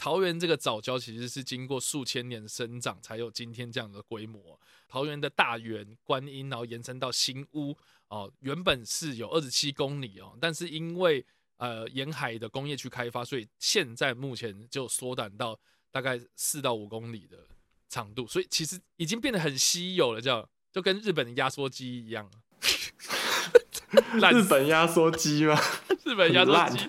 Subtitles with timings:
[0.00, 4.58] 桃园这个早教其实是经过数千年生长，才有今天这样的规模。
[4.88, 7.76] 桃园的大园、观音，然后延伸到新屋
[8.08, 11.22] 哦，原本是有二十七公里哦，但是因为
[11.58, 15.60] 呃沿海的工业区开发，所以现在目前就缩短到
[15.90, 17.36] 大概四到五公里的
[17.90, 22.26] 长度，所以其实已经变得很稀有了，叫就跟日本的压缩机一样。
[24.32, 25.60] 日本压缩机吗？
[26.04, 26.88] 日本压缩机。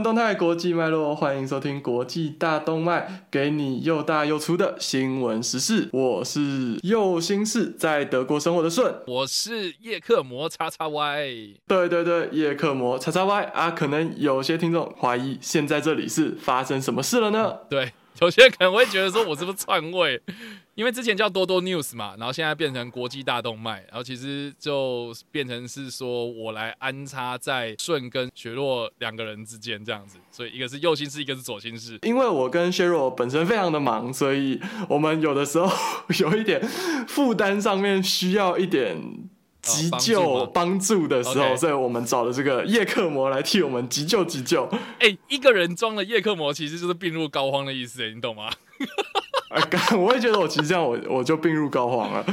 [0.00, 5.88] 动态、国际脉络，欢迎收听《国际大动脉》，给你又大又粗的新闻时事。
[5.92, 11.56] 我是右心室，在德国生活的顺，我是叶克膜叉叉 Y。
[11.66, 17.56] 对对对，叶克膜叉叉 Y 啊，可能有些听众怀疑，现在这里是发生什么事了呢？
[17.68, 17.90] 对。
[18.20, 20.20] 有些人可能会觉得说，我是不是篡位？
[20.74, 31.98] 因为之前叫多多 news 嘛，然后现在变成国际大动脉，然后其实就变成是说我来安插在顺跟雪若两个人之间这样子，所以一个是右心室，一个是左心室。
[32.02, 35.70] 因为我跟雪若本身非常的忙，所以我们有的时候
[36.20, 36.62] 有一点
[37.08, 38.96] 负担上面需要一点。
[39.62, 44.68] 急救帮助的时候，所以我们找了这个叶克膜来替我们急救急救。
[44.98, 48.50] 哎，一个人装了叶克膜，其实就是病入膏肓的意思，你懂吗？
[49.96, 52.24] 我也觉得我其实这样，我我就病入膏肓了。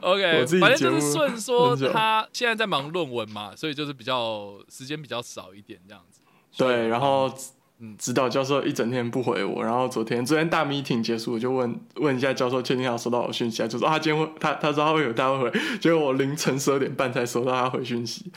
[0.00, 6.20] OK，反正就是顺说 他现在在忙论文嘛，所以就是比较时间比较少一点这样子。
[6.56, 7.32] 对，然后。
[7.80, 18.32] 嗯，指导教授一整天不回我，然后昨天昨天大 meeting 结束，我就问问一下教授，确定他收到我讯息，就说他今天会他他说他会有他会回，结果我凌晨十二点半才收到他回讯息。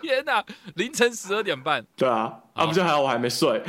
[0.00, 0.44] 天哪，
[0.74, 1.84] 凌晨十二点半？
[1.96, 3.62] 对啊，啊不就还好我还没睡。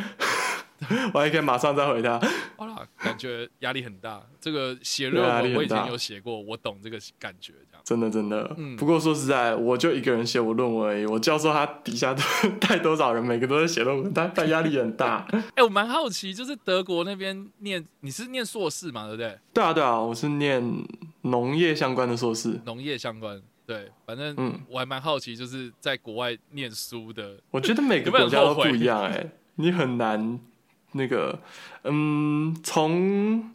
[1.13, 2.19] 我还可以马上再回他。
[2.57, 4.21] 好了，感觉压力很大。
[4.41, 7.53] 这个写论文我以前有写过，我懂这个感觉。
[7.83, 8.53] 真的真的。
[8.57, 8.75] 嗯。
[8.75, 11.05] 不过说实在，我就一个人写我论文而已。
[11.05, 12.21] 我教授他底下都
[12.61, 15.27] 带多少人，每个都在写论文，他他压力很大。
[15.55, 19.07] 哎，我蛮好奇，就是德国那边念，你是念硕士嘛？
[19.07, 19.37] 对不对？
[19.53, 20.63] 对啊对啊，我是念
[21.21, 22.59] 农业相关的硕士。
[22.65, 27.37] 农业相关，对，反正嗯，我还蛮好奇，就是在国外念书的。
[27.51, 30.39] 我觉得每个国家都不一样，哎，你很难。
[30.95, 31.39] 那个，
[31.85, 33.49] 嗯，从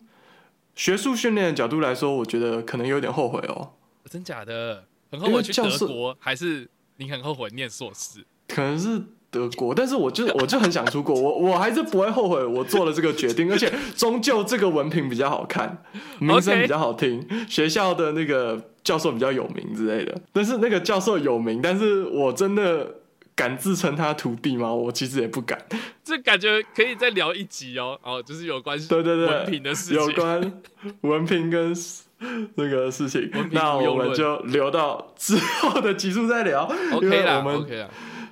[0.74, 3.74] 学术训练的角度来说，我觉得可能有点后悔哦。
[4.08, 4.84] 真假的？
[5.10, 8.24] 很后悔去德国，还是你很后悔念硕士？
[8.48, 15.84] 可能是德国，但是我就我就很想出国，我我还是不会后悔我做了这个决定，而且终究这个文凭比较好看，
[16.18, 20.20] 名声比较好听，学校的那个教授比较有名之类的。
[20.32, 22.94] 但是那个教授有名，但是我真的。
[23.38, 24.74] 敢自称他徒弟吗？
[24.74, 25.56] 我其实也不敢。
[26.02, 30.60] 这感觉可以再聊一集哦，哦，就是有关对对对文凭的事情，有关
[31.02, 31.72] 文凭跟
[32.56, 33.30] 那个事情。
[33.52, 36.64] 那我们就留到之后的集数再聊。
[36.92, 37.88] OK 啦，OK 啦。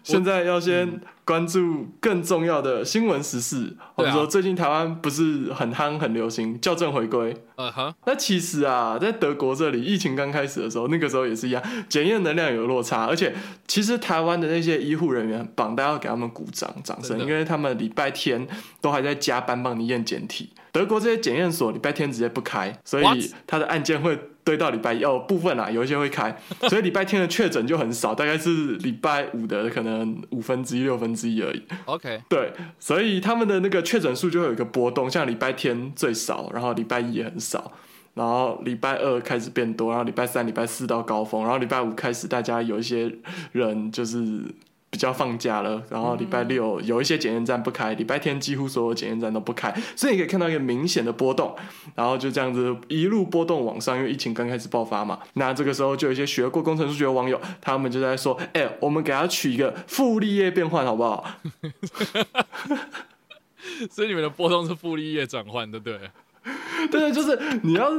[0.07, 7.37] 现在要先关注更重要的新闻时事，或者说最近台湾不是很夯、很流行校正回归。
[7.57, 13.35] 呃哈，那其实啊，在德国这里疫情刚开始的时候，那个时候也是一样，检验能量有落差，而且
[13.67, 18.47] 其实台湾的那些医护人员榜单要给他们鼓掌掌声，因为他们礼拜天
[18.81, 20.51] 都还在加班帮你验检体。
[20.71, 25.03] 德国这些检验所礼拜天直接不开，所以他的案件会堆到礼拜一。
[25.03, 26.35] 哦，部分啊，有一些会开，
[26.71, 31.63] 所以礼拜天的确诊就很少，大概是礼拜五的可能五分之一、六分之一而已。
[31.85, 37.73] OK，对，所以他们的那个确诊数就会有一个波动，像礼拜天最少，然后礼拜一也很少，
[38.15, 43.13] 然后礼拜二开始变多，然后礼拜三、礼拜四到高峰，然后礼拜五开始大家有一些
[43.53, 44.43] 人就是。
[44.89, 51.55] 比较放假了，然后礼拜六有一些检验站不开，礼拜天几乎所有检验站都不开，所以你可以看到一个明显的波动，
[51.95, 55.19] 然后就这样子一路波动往上，因为疫情刚开始爆发嘛。
[55.35, 61.25] 那这个时候就有一些学过工程数学的网友，他们就在说：“哎，我们给他取一个傅立叶变换好不好？”
[63.91, 66.01] 所以你们的波动是傅立叶转换，对不对？
[66.91, 67.91] 对，就是你要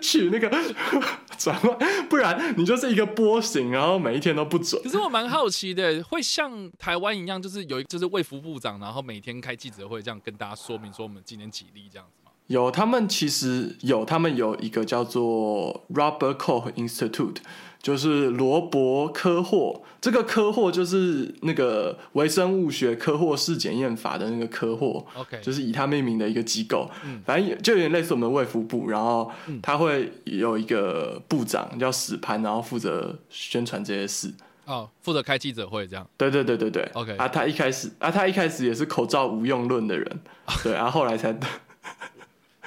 [0.00, 0.50] 取那个
[1.38, 1.76] 转换，
[2.08, 4.80] 不然你就是一个波形，然后每一天都不准。
[4.82, 12.30] 可是我蛮好奇的，会像台湾一样，就是有一就是卫福部长，然后每天开记者会，这样跟大家说明说我们今年几例这样子吗？
[12.48, 17.36] 有，他们其实有，他们有一个叫做 Robert Koch Institute。
[17.82, 26.88] 就是罗伯科霍，这个科霍就是那个微生物学科霍式检验法的那个科霍，OK，就是以他命名的一个机构，
[27.26, 29.28] 反正就有点类似我们的卫福部，然后
[29.60, 34.32] 他会有一个部长叫史潘，然后负责宣传这些事，
[34.64, 40.20] 哦，负责开记者会这样，对对对对对，OK，啊，他一开始啊，他一开始也是口罩无用论的人，
[40.62, 41.36] 对，然后后来才。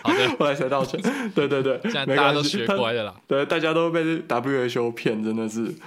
[0.39, 1.01] 后来才道歉，
[1.33, 3.15] 对对对，现在大家都学乖了啦。
[3.27, 5.73] 对，大家都被 WHO 骗，真的是。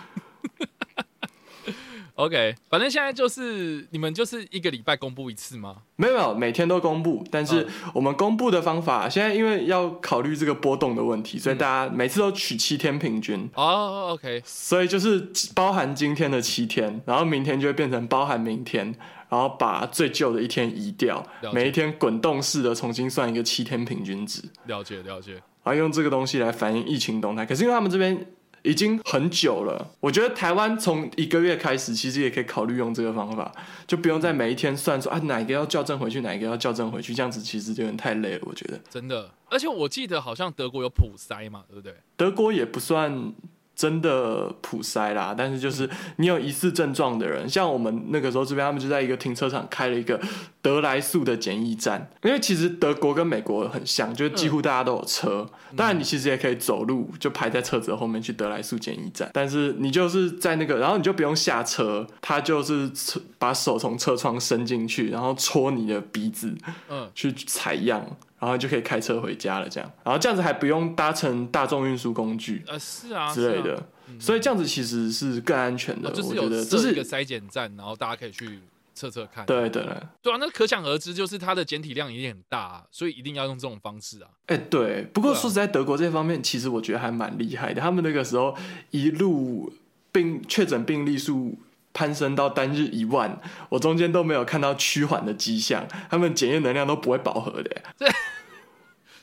[2.14, 5.76] OK，反正现在就是你们就是一个礼拜公布一次吗？
[5.94, 13.48] 没有没有，每天都公布，但是我们公布的方法现在因为要考虑这个波动的问题，所以大家每次都取七天平均。
[13.54, 18.92] 哦，OK，所以就是包含今天的七天，然后明天就会变成包含明天。
[19.28, 24.42] 然后把最旧的一天移掉，每一天滚动式的重新算一个七天平均值。
[24.66, 25.32] 了解了解。
[25.64, 27.44] 然后用这个东西来反映疫情动态。
[27.44, 28.26] 可是因为他们这边
[28.62, 33.52] 已经很久了，我觉得台湾从一个月开始，其实也可以考虑用这个方法，
[33.86, 38.40] 就不用在每一天算说啊哪一个要校正回去，哪一个要校正回去，这样子其实有点太累了。
[38.42, 41.94] 我觉得真的，而且我记得好像德国有普筛嘛，对不对？
[42.16, 43.34] 德国也不算。
[43.78, 50.20] 真的普筛啦，但是就是你有疑似症状的人，像我们那个时候这边，他们就在一个停车场开了一个
[50.60, 52.10] 德莱素的检疫站。
[52.24, 59.30] 因为其实德国跟美国很像，就是几乎大家都有车，当然你其实也可以走路，就排在车子后面去德莱素检疫站。
[59.32, 62.90] 但是你就是在那个，然后你就不用下车，他就是
[63.38, 66.52] 把手从车窗伸进去，然后戳你的鼻子，
[66.90, 68.04] 嗯，去采样。
[68.38, 73.82] 然后就可以开车回家了，这样，然后这样子还不用搭乘大众运输工具，呃，是啊之类的，
[74.20, 76.10] 所以这样子其实是更安全的。
[76.12, 78.60] 就是有这是一个筛检站，然后大家可以去
[78.94, 79.44] 测测看。
[79.44, 79.82] 对对
[80.22, 84.28] 对啊，那可想而知，就是它的检体量一定很大，所以一定要用这种方式啊。
[84.46, 85.02] 哎，对。
[85.12, 88.56] 不过说实在，德国这方面其实我觉得还蛮厉害的，他们那个时候
[88.90, 89.72] 一路
[90.12, 91.58] 病确诊病例数。
[91.92, 97.82] 攀升到单日一万，我中间都没有看到趋缓的迹象，他们检验能量都不会饱和的。
[97.96, 98.06] 这，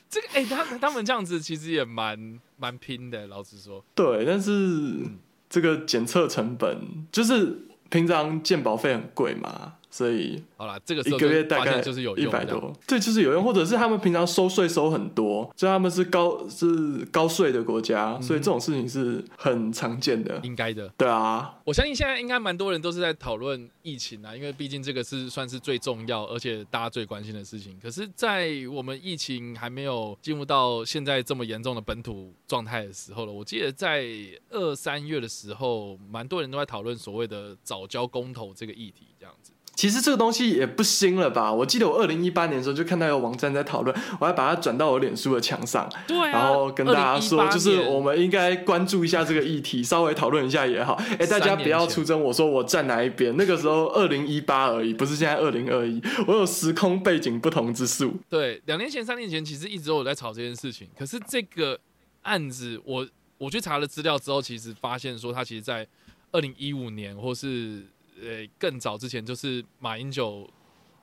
[0.08, 3.84] 这个哎，他他们这样子其实也蛮蛮拼的，老实说。
[3.94, 5.00] 对，但是
[5.48, 9.74] 这个检测成本就是平常鉴保费很贵嘛。
[9.96, 20.86] 所以好了，这个一个月大概就是有一百多，对，就是有用，或者是他们平常收税收很多，所以他们是高是高税的国家，所以这种事情是很常见的，应该的。
[20.98, 27.78] 对啊，我相信现在应该蛮多人都是在讨论疫情啊，因为毕竟这个是算是最重要，而且大家最关心的事情。
[27.82, 34.04] 可是，在我们疫情还没有进入到现在这么严重的本土状态的时候了，我记得在
[34.50, 39.52] 二三月的时候，蛮多人都在讨论所谓的早交公投这个议题，这样子。
[39.76, 41.52] 其实这个东西也不新了吧？
[41.52, 50.94] 我记得我二零一八年的时候就看到有网站在讨论，我还把它转到我脸书的墙上，对，然后跟大家说，就是我们应该关注一下这个议题，稍微讨论一下也好。
[51.18, 53.36] 哎，大家不要出征，我说我站哪一边。
[53.36, 58.14] 那个时候二零一八而已，不是现在二零二一，我有时空背景不同之数。
[58.30, 61.78] 对，两年前、三年前其实一直都有在吵这件事情，可是这个
[62.22, 63.06] 案子，我
[63.36, 65.86] 我去查了资料之后，其实发现说，他其实在
[66.32, 67.84] 二零一五年或是。
[68.20, 70.48] 呃，更早之前就是马英九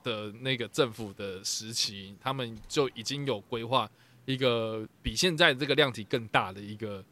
[0.02, 3.90] 的那个政府的时期，他们就已经有规划
[4.24, 7.04] 一个比现在这个量体更大的一个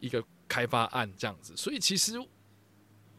[0.00, 2.14] 一个开发案这样子，所以其实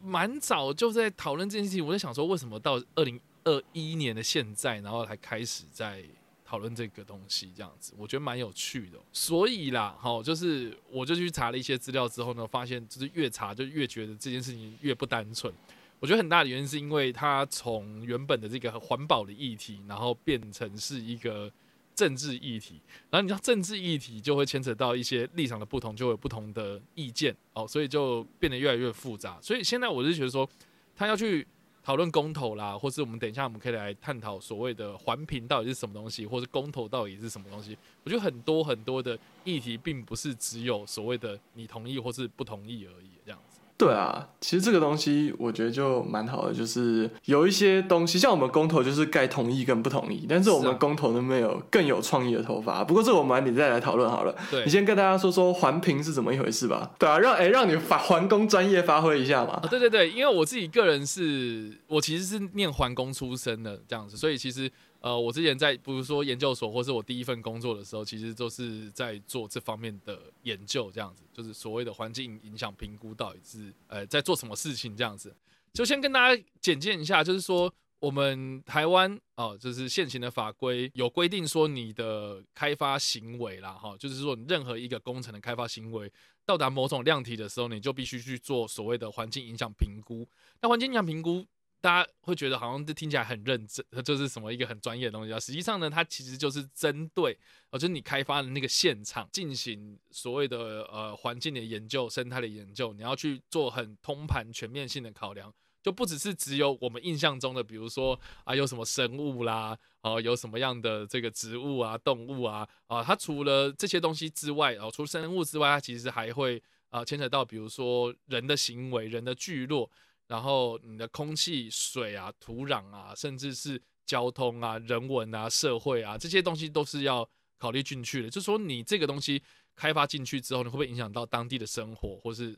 [0.02, 1.84] 蛮早就在讨论这件事情。
[1.84, 6.04] 我在想说，为什么到二零二一年的现在，然后才开始在
[6.44, 7.92] 讨论这个东西这样子？
[7.98, 8.98] 我觉得蛮有趣的。
[9.12, 15.52] 所以啦，好，就是我就去查了一些资料之后呢，发现就是越查就越觉得这件事情越不单纯。
[16.00, 21.50] 我觉得很大的原因是因为它从原本的这个环保的议题，然后变成是一个
[21.94, 29.38] 政治议题，然后你知道政治议题就会牵扯到一些立场的不同，就会有不同的意见哦，所以就变得越来越复杂。
[29.42, 30.48] 所以现在我是觉得说，
[30.94, 31.44] 他要去
[31.82, 37.76] 讨论公投啦，或是我们等一下我们可以来探讨所谓的环评到底是什么东西，或是公投到底是什么东西。
[38.04, 43.38] 我觉得很多很多的议题，并不是只有所谓的你同意或是不同意而已，这样。
[43.76, 52.82] 对啊，其实这个东西我觉得就蛮好的，就是有一些东西，像我们公投就是该同意跟不同意，但是我们公投都没有更有创意的头发。
[52.82, 54.34] 不过这我们晚点再来讨论好了。
[54.50, 56.90] 对，你先跟大家说说环评是怎么一回事吧。
[56.98, 59.60] 对啊，让哎让你发环工专业发挥一下嘛。
[59.70, 64.68] 对对对，因为我自己个人是我其实是念环工出身的这样子，所以其实。
[65.00, 75.34] 呃，我之前在比如说研究所，或是我第一份工作的时候，其实都是在做这方面的研究，这样子，就是所谓的环境影响评估到底是呃在做什么事情这样子。
[75.72, 86.10] 就先跟大家简介一下，就是说我们台湾哦，就是现行的法规有规定说，你的开发行为啦，哈，就是说任何一个工程的开发行为
[86.44, 90.26] 到达某种量体的时候，你就必须去做所谓的环境影响评估。
[90.60, 91.46] 那环境影响评估，
[91.80, 95.38] 大家会觉得好像这听起来很认真，就是什么一个很专业的东西啊。
[95.38, 97.38] 实际上呢，它其实就是针对，
[97.70, 105.52] 哦，就是你开发的那个现场进行所谓的呃环境的研究、生态的研究，你要去做很通盘全面性的考量。
[105.80, 119.88] 就不只是只有我们印象中的，比如说啊，有什么生物啦，啊，有什么样的这个植物啊、动物啊，啊，它除了这些东西之外，哦，除生物之外，它其实还会啊牵扯到，比如说人的行为、人的聚落，
[120.28, 128.30] 然后你的空气、水啊、土壤啊，甚至是交通啊、人文啊、社会啊，这些东西都是要考虑进去的。
[128.30, 129.42] 就是说，你这个东西
[129.74, 132.56] 开发进去之后，你会不会影响到当地的生活，或是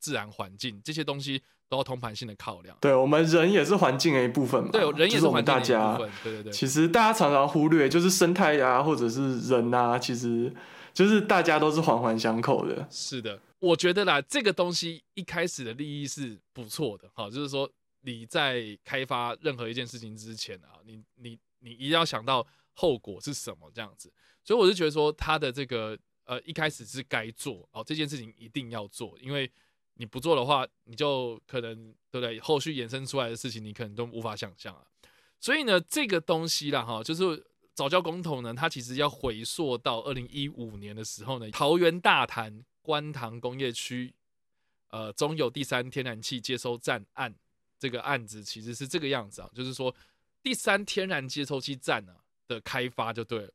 [0.00, 1.40] 自然环境这些东西？
[1.68, 4.68] 都要通盘性的考量，对我们人也是环境的一部分嘛。
[4.70, 6.10] 对，人也是环境的一部分。
[6.22, 6.52] 对对对。
[6.52, 10.54] 其实大家常常忽略，就是生态啊，或者是人啊，其实
[10.92, 12.86] 就是大家都是环环相扣的。
[12.90, 17.10] 是的，我觉得啦，这个东西一开始的利益是不错的。
[17.14, 17.70] 好，就是说
[18.02, 24.12] 你在开发任何一件事情之前啊，你你你一定要想到后果是什么这样子。
[24.44, 29.50] 所以我是觉得说，他的这个呃一开始是该做哦，这件事情一定要做，因为。
[29.96, 32.40] 你不做的话，你就可能对不对？
[32.40, 34.82] 后续衍生出来的事情，你可能都无法想象啊。
[35.38, 44.12] 所以呢，这个东西啦，哈，就是早教公投呢，它其实要回溯到二零一五年的时候呢，桃园大潭观塘工业区，
[44.88, 47.34] 呃，中有第三天然气接收站案
[47.78, 49.94] 这个案子，其实是这个样子啊，就是说
[50.42, 52.14] 第三天然接收器站呢
[52.46, 53.50] 的开发就对了。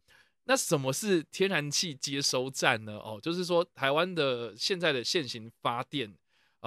[0.46, 2.94] 那什么是天然气接收站呢？
[2.94, 6.14] 哦，就是说台湾的现在的现行发电。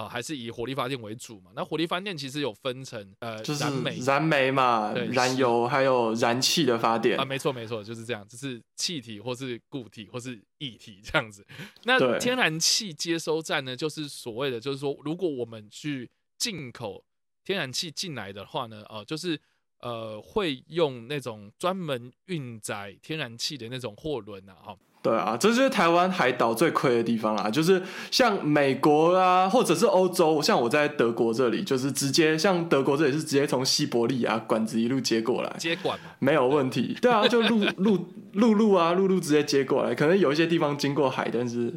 [0.00, 1.50] 啊，还是以火力发电为主嘛？
[1.54, 11.46] 那火力发电其实有分成，呃，就是燃煤、燃煤嘛，燃油还有燃气的发电啊，没错没错，就是这样，就是气体或是固体或是液体这样子。
[11.84, 17.04] 那天然气接收站呢，就是所谓的，就是说，如果我们去进口
[17.44, 19.38] 天然气进来的话呢，哦，就是
[19.80, 24.76] 呃，会用那种专门运载天然气的那种货轮啊，哈。
[25.02, 36.94] 对啊，这就是台湾海岛最亏的地方啦，就是像美国啊，或者是欧洲，像我在德国这里，就是直接像德国这里是直接从西伯利亚管子一路接过来，接管没有问题。
[37.00, 41.72] 对啊，就陆陆陆路啊，陆路直接接过来，可能有一些地方经过海，但是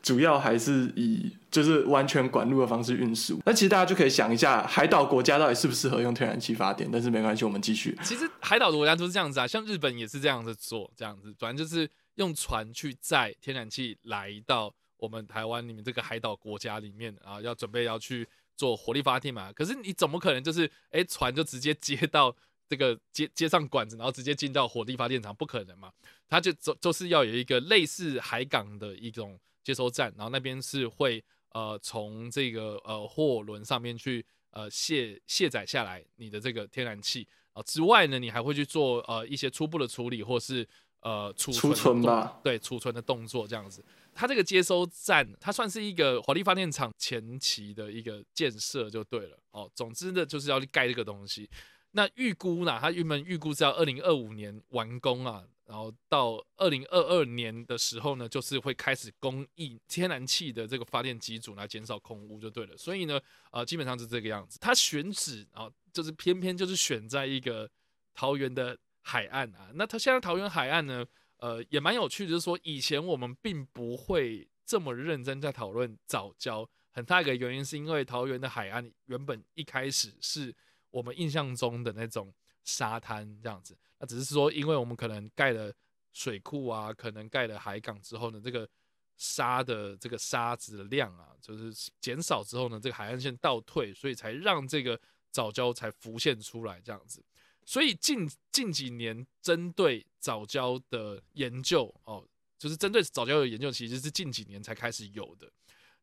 [0.00, 3.40] 主要还是以就是完全管路的方式运输。
[3.44, 6.88] 那其实大家就可以想一下，海岛国家到底适不适合用天然气发电？
[6.92, 7.98] 但是没关系，我们继续。
[8.04, 11.90] 其实海岛的国家都是这样子啊，像日本也是这样子做，这样子，反正就是。
[12.18, 19.52] 用船去载天然气来到我们台湾里面这个海岛国家里面啊，要准备要去做火力发电嘛？
[19.52, 22.34] 可是你怎么可能就是哎船就直接接到
[22.68, 25.32] 这个接接上管子，然后直接进到火力发电厂？
[25.32, 25.92] 不可能嘛？
[26.28, 40.66] 它就就就是要有一个类似海港的一种接收站，然后那边是会呃从这个呃货轮上面去呃卸卸载下来你的这个天然气啊之外呢，你还会去做呃一些初步的处理或是。
[41.00, 43.84] 呃，储存吧，对，储存的动作这样子。
[44.12, 49.38] 它这个接收站，它算是一个火力发电厂前期的一个建设就对了。
[49.52, 51.48] 哦，总之呢，就是要去盖这个东西。
[51.92, 62.76] 那预估呢，它原本预估是要二零二五年完工啊，然后到二零二二年的时候呢，就是会开始供应天然气的这个发电机组来减少空污就对了。
[62.76, 63.20] 所以呢，
[63.52, 64.58] 呃，基本上是这个样子。
[64.60, 67.70] 它选址啊，就是偏偏就是选在一个
[68.14, 68.76] 桃园的。
[69.08, 71.02] 海岸啊，那它现在桃园海岸呢，
[71.38, 80.54] 呃，也蛮有趣，就是说以前我们并不会这么认真在讨论早教，很大一个原因是因为桃园的海岸原本一开始是
[80.90, 82.30] 我们印象中的那种
[82.64, 85.72] 沙滩这样子，那只是说因为我们可能盖了
[86.12, 88.68] 水库啊，可能盖了海港之后呢，这个
[89.16, 95.00] 沙的这个沙子的量啊，就是减少之后呢，这个海岸线倒退，所以才让这个
[95.30, 97.24] 早礁才浮现出来这样子。
[97.68, 102.24] 所以近近几年针对早教的研究哦，
[102.58, 105.46] 就是针对早教的研究，其实是近几年才开始有的。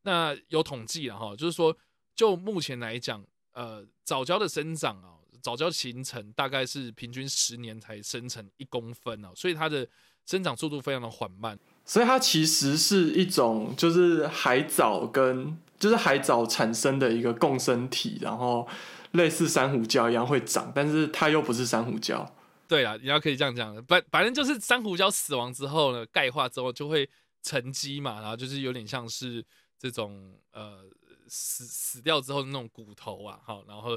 [0.02, 1.76] 那有统计了哈，就是说
[2.14, 3.20] 就目前来讲，
[3.52, 9.84] 呃，早教的生长啊，早教形成大概是平均十年才生成一公分哦，所以它的
[10.24, 11.58] 生长速度非常的缓慢。
[11.84, 18.68] 所以它其实是一种就是海藻跟就是海藻产生的一个共生体，然后。
[19.16, 22.26] 类似珊瑚礁一样会长，但是它又不是珊瑚礁。
[22.68, 27.08] 对啊，你要可以这样讲的，反反正就是珊瑚礁死亡之后呢，钙化之后就会
[27.42, 29.44] 沉积嘛，然后就是有点像是
[29.78, 30.84] 这种呃
[31.28, 33.96] 死死掉之后的那种骨头啊，好，然后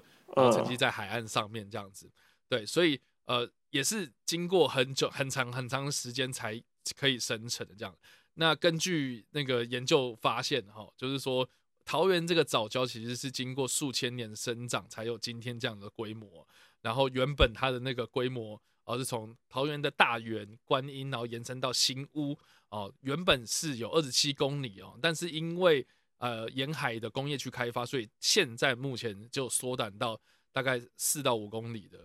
[0.51, 2.09] 沉积在海岸上面这样子。
[2.47, 6.61] 对，所以呃也是经过很久很长很长时间才
[6.95, 7.95] 可以生成的这样。
[8.35, 11.47] 那根据那个研究发现哈，就是说
[11.89, 16.47] 桃园这个早教其实是经过数千年生长才有今天这样的规模。
[16.83, 22.37] 然后原本它的那个规模，而是从桃园的大园观音，然后延伸到新屋
[22.69, 25.83] 哦，原本是有二十七公里哦，但是因为
[26.19, 31.97] 呃沿海的工业区开发，所以现在目前就缩短到大概四到五公里的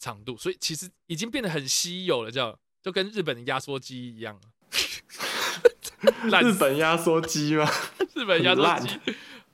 [0.00, 4.40] 长度，所以其实已经变得很稀有了，叫就跟日本的压缩机一样。
[6.42, 7.70] 日本压缩机吗？
[8.14, 8.98] 日本压缩机。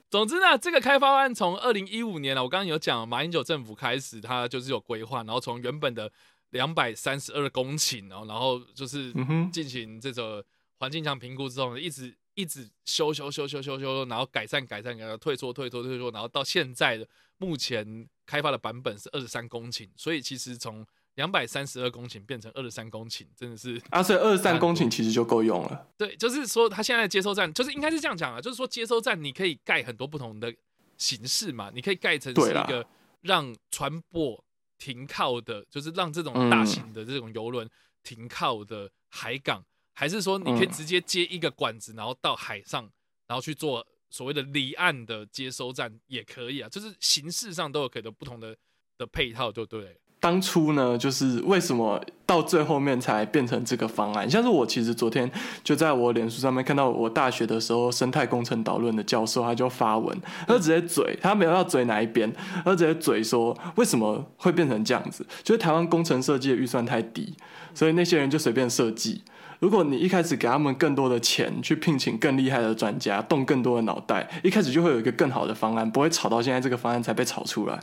[0.09, 6.09] 总之呢，这个开发案从二零一五年了，我刚刚有讲，马英九政府开始，它就是有规划，然后从原本的
[6.51, 9.11] 两百三十二公顷，然后然后就是
[9.51, 10.45] 进行这个
[10.77, 17.07] 环境强评估之后，一直一直修修修修修修，然后改善改善改善，退缩退缩退缩，然后到现在的
[17.37, 20.85] 目前开发的版本是二十三公顷，所以其实从
[21.15, 25.87] 两百三十二公顷变成二十三公顷，真的是啊，所以二十三公顷其实就够用了。
[25.97, 30.53] 对，就是说它现在的接收站，就是应该是这样讲啊，就是说接收站你可以盖很多不同的
[30.97, 32.85] 形式嘛，你可以盖成是一个
[33.21, 34.41] 让船舶
[34.77, 37.69] 停靠的，就是让这种大型的这种游轮
[38.03, 42.89] 停靠的海港，还是说你可以直接接一个管子，然后到海上，
[43.25, 48.55] 然后去做所谓的离岸的接收站也可以啊，就是形式上都有可能不同的
[48.97, 49.97] 的配套，就对。
[50.25, 54.27] 当初呢，就是为什么到最后面才变成这个方案？
[54.27, 55.29] 像是我其实昨天
[55.63, 65.23] 就在我脸书上面看到我大学的时候生态工程导论的教授，他就发文，他直接嘴，他没有要嘴哪一边，他直接嘴说为什么会变成这样子？
[65.43, 67.35] 就是台湾工程设计的预算太低，
[67.75, 69.21] 所以那些人就随便设计。
[69.59, 77.79] 如果你一开始给他们更多的钱，去聘请更厉害的专家，动更多的脑袋，一开始就会有一个更好的方案，不会吵到现在这个方案才被炒出来。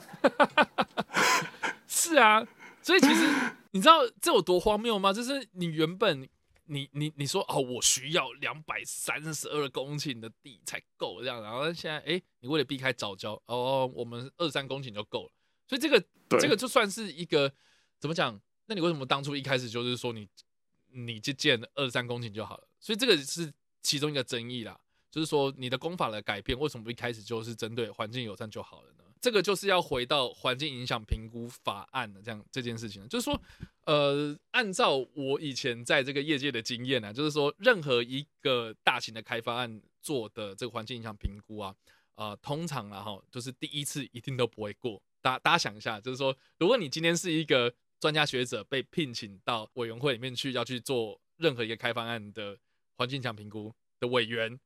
[2.02, 2.44] 是啊，
[2.82, 3.25] 所以其实
[3.71, 5.12] 你知道这有多荒谬吗？
[5.12, 6.28] 就是你原本
[6.64, 15.32] 你你你说哦，我需要两百三十二公顷的地才够这样，然后现在哎，你为了避开早教哦，我们二三公顷就够了。
[15.68, 16.02] 所以这个
[16.40, 17.52] 这个就算是一个
[18.00, 18.40] 怎么讲？
[18.66, 20.28] 那你为什么当初一开始就是说你
[20.90, 22.68] 你就建二三公顷就好了？
[22.80, 24.76] 所以这个是其中一个争议啦，
[25.09, 29.04] 就是说你的功法的改变，为什么不一开始就是针对环境友善就好了呢？
[29.22, 33.40] 这个就是要回到环境影响评估法案的这样这件事情，就是说，
[33.85, 41.72] 呃，按照我以前在这个业界的经验呢，就是说，任何一个大型的开发案做的这个环境影响评估啊，
[42.16, 45.00] 呃，通常然后就是第一次一定都不会过。
[45.20, 52.58] 大大家想一下，就是说，如果你今天是一个专家学者被聘请到委员会里面去，要去做任何一个开发案的
[52.96, 54.58] 环境影响评估的委员。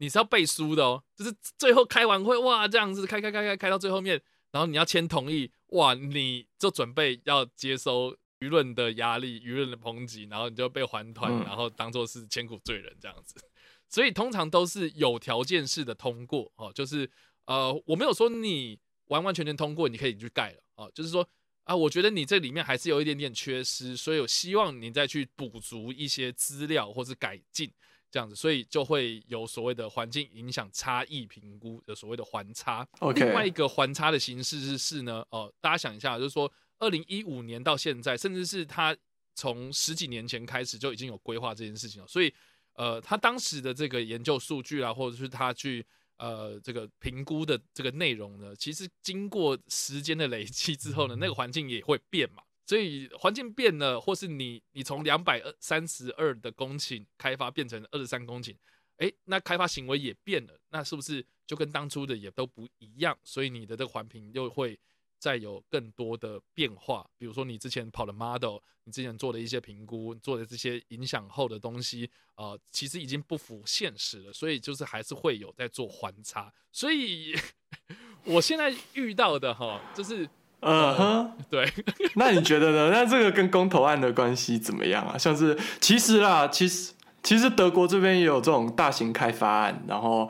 [0.00, 13.34] 你是要背书的哦，就是最后开完会哇，这样子开开开开开到最后面，然后你要签同意哇，你就准备要接收舆论的压力、舆论的抨击，然后你就被还团，然后当做是千古罪人这样子。
[13.90, 17.10] 所以通常都是有条件式的通过哦，就是
[17.44, 21.28] 呃，我没有说你完完全全通过，你可以去盖了哦，就是说
[21.64, 27.70] 啊，我觉得你这里面还是有一点点缺失，所以我希望你再去补足一些资料或是改进。
[28.10, 32.86] 这样子，所以就会有所谓的环境影响差异评估的所谓的环差。
[33.14, 38.96] 另外一个环差的形式是是呢，哦，大家想一下，就是说，二零一五年到现在，甚至是他
[39.34, 42.08] 从十几年前开始就已经有规划这件事情了。
[42.08, 42.32] 所以，
[42.74, 52.42] 呃，他当时的这个研究数据啊，或者是他去呃这个评估的这个内容呢，其实经过时间的累积之后呢，那个环境也会变嘛。
[52.70, 58.54] 所以环境变了，或是你你从两百二三十二的公顷开发变成二十三公顷，
[58.98, 63.18] 哎，那开发行为也变了，那是不是就跟当初的也都不一样？
[63.24, 64.78] 所以你的这个环评又会
[65.18, 67.04] 再有更多的变化。
[67.18, 74.32] 比如说你之前跑的 model，你之前做的一些评估，做的这些影响后的东西，呃，其实已经不符现实了。
[74.32, 76.54] 所以就是还是会有在做环差。
[76.70, 77.34] 所以
[78.22, 80.30] 我现在遇到的哈，就是。
[80.60, 81.66] 嗯哼，对，
[82.16, 82.90] 那你觉得呢？
[82.92, 85.16] 那这个跟公投案的关系怎么样啊？
[85.16, 86.92] 像是其实啦，其实
[87.22, 90.28] 其实德国这边也有这种大型开发案，然后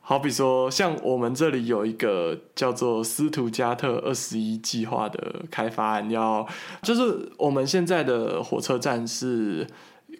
[0.00, 6.48] 好比说像我们这里有一个叫做斯图加特二十一计划的开发案，要
[6.82, 9.66] 就是我们现在的火车站是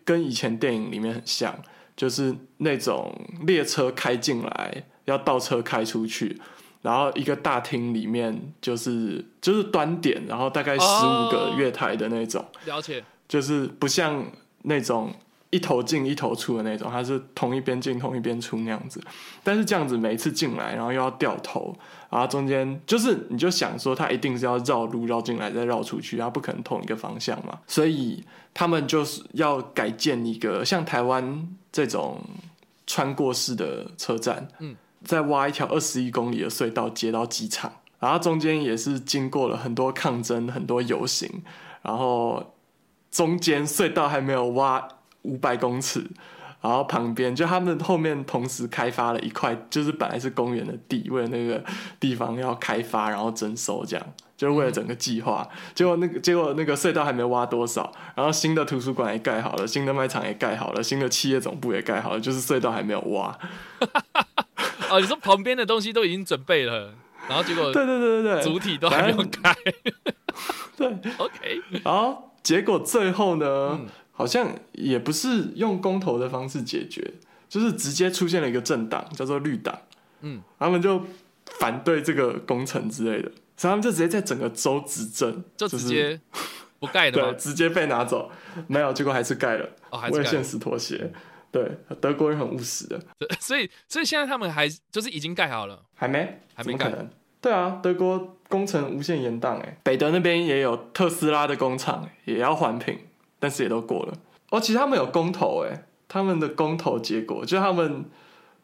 [0.04, 1.58] 跟以前电影里面很像，
[1.96, 6.38] 就是那种列车开进来要倒车开出去。
[6.86, 14.24] 然后一个大厅里面就是就是端点，然后大概十五个月台的那种，了解，就是不像
[14.62, 15.12] 那种
[15.50, 19.00] 一头进一头出的那种，它是同一边进同一边出那样子。
[19.42, 21.76] 但是这样子每一次进来，然后又要掉头，
[22.08, 27.58] 然后中间就是你就想说，它一定是要绕路绕进来再绕出去，它不可能同一个方向嘛。
[27.66, 28.22] 所以
[28.54, 32.20] 他们就是要改建一个像台湾这种
[32.86, 41.42] 穿过式的车站，嗯，再挖一条二十一公里的隧道接到机场，然后中间也是经过了很多抗争、很多游行，
[41.80, 42.54] 然后
[43.10, 44.88] 中间隧道还没有挖。
[45.22, 46.06] 五百公尺，
[46.60, 51.60] 然后旁边就他们后面同时开发了一块，就是本来是公园的地，为了那个
[51.98, 55.48] 地方要开发，然后征收，这样就是为了整个计划。
[55.74, 63.36] 结果那个结果那个隧道还没挖多少，然后新的图书馆也盖好了，新的卖场也盖好了，新的企业总部也盖好了，就是隧道还没有挖。
[64.90, 66.94] 哦，你说旁边的东西都已经准备了，
[67.28, 69.54] 然后结果对对对对对，主体都还没有开。
[70.76, 70.86] 对，
[71.18, 73.80] OK，然后结果最后呢？
[74.18, 77.12] 好像也不是用公投的方式解决，
[77.50, 79.78] 就是直接出现了一个政党叫做绿党，
[80.22, 81.04] 嗯，他们就
[81.58, 86.18] 反对这个工程之类的，所以他们就直接在整个州执政，就直接
[86.80, 87.34] 不盖的对？
[87.34, 88.30] 直接被拿走，
[88.68, 89.68] 没有，结果还是盖了，
[90.10, 91.12] 为了现实妥协。
[91.50, 93.00] 对，德国人很务实的，
[93.40, 96.92] 所以所以现在他们还就是已经盖好了，还没，还没盖。
[97.40, 102.98] 对啊，德国工程无限延宕，哎，北德那边也有特斯拉的工厂，也要环评。
[103.38, 104.14] 但是也都过了
[104.48, 108.06] 哦，其实他们有公投哎，他们的公投结果就他们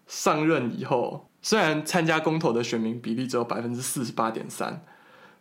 [0.06, 4.82] 上任以后，虽然参加公投的选民比例只有百分之四十八点三，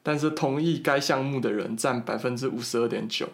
[0.03, 3.25] 但是同意该项目的人占百分之五十二点九，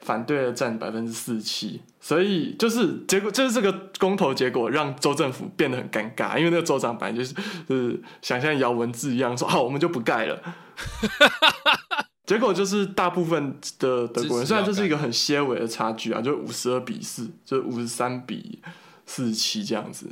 [0.00, 7.34] 反对的占百分之四十七，所以就是结果就是这个公投结果让州政府变得很尴尬，因为那个州长本来就是
[7.68, 10.40] 就是想像姚文字一样说好，我们就不盖了。
[12.26, 18.62] 结果就是大部分的德国人，虽然这是一个很些微的差距啊，就五十二比四，就五十三比
[19.06, 20.06] 四十七这样子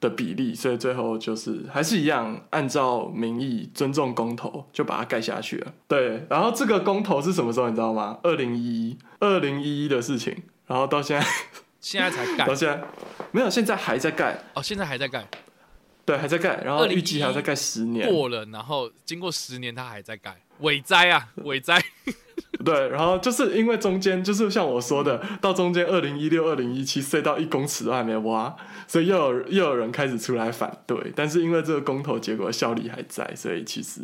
[0.00, 5.72] 的比例，所以最后就是还是一样按照民意尊重公投就把它盖下去了。
[5.86, 8.18] 对，然后这个公投是什么时候你知道吗？
[8.22, 11.26] 二零一一，二零一一的事情，然后到现在，
[11.80, 12.82] 现在才盖，到现在
[13.30, 15.26] 没有，现在还在盖哦，现在还在盖。
[16.06, 18.06] 对，还在盖，然后预计还要再盖十年。
[18.06, 21.82] 过了，然后经过十年，它还在盖，伟哉啊，伟哉！
[22.64, 28.54] 对，然后就是因为中间就是像我说的，到中间二零一六、二零一七隧道一公尺都还没挖，
[28.88, 31.12] 所以又有又有人开始出来反对。
[31.14, 34.00] 但是因为这个公投结果效力还在，所以其实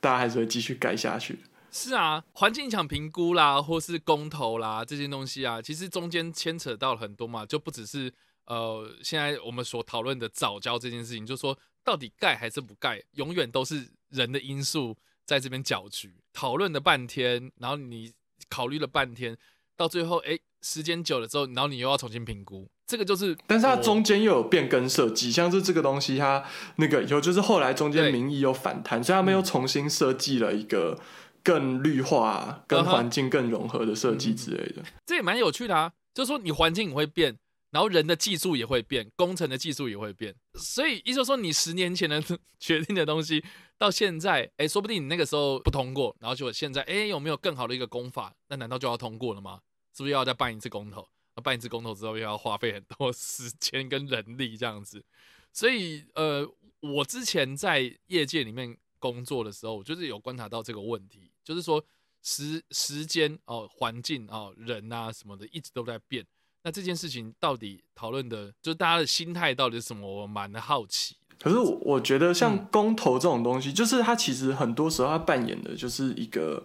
[0.00, 1.38] 大家还是会继续盖下去。
[1.70, 8.12] 是啊，环境影响评估啦，或是公投啦这些东西啊，其实中间牵扯到很多嘛，就不只是。
[8.46, 14.94] 呃，现在我们所讨论的早教这件事情，就说到底盖还是不盖，永远都是人的因素
[15.26, 16.14] 在这边搅局。
[16.32, 18.12] 讨论了半天，然后你
[18.48, 19.36] 考虑了半天，
[19.76, 23.36] 到最后，哎，时间久了之后，然后你又要重新评估，这个就是。
[23.46, 26.44] 但是它中间又有变更设计，像是这个东西，它
[26.76, 31.00] 那个有就是后来中间民意又反弹，所以他们又重新设计了一个
[31.42, 34.82] 更绿化、跟环境更融合的设计之类的。
[35.06, 37.38] 这也蛮有趣的啊，就是说你环境会变。
[37.74, 42.22] 然后人的技术也会变，工程的技术也会变，所以意思说你十年前的
[42.60, 43.44] 决定的东西，
[43.76, 48.32] 到现在，哎，说不定你那个时候不通过，然后就现在，哎，有没有更好的一个功法？
[48.46, 49.60] 那难道就要通过了吗？
[49.92, 51.04] 是不是要再办一次公投？
[51.34, 55.04] 那办一次公投之后，又要花费很多时间跟人力这样子。
[55.52, 61.84] 所以，呃，我之前在业界里面工作的时候，我就是有观察到这个问题，就是说
[62.22, 66.24] 时时间哦，环境哦，人啊什么的，一直都在变。
[66.64, 70.10] 那这件事情到底讨论的，就是大家的心态到底是什么？
[70.10, 71.14] 我蛮好奇。
[71.42, 76.64] 可是我我觉得像公投这种东西，就是它其实很多时候它扮演的就是一个，